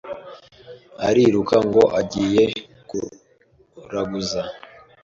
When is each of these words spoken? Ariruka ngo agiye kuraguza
Ariruka 1.07 1.55
ngo 1.67 1.83
agiye 1.99 2.43
kuraguza 2.89 4.41